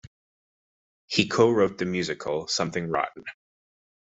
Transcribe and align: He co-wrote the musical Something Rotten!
He 1.05 1.27
co-wrote 1.27 1.77
the 1.77 1.85
musical 1.85 2.47
Something 2.47 2.87
Rotten! 2.89 3.23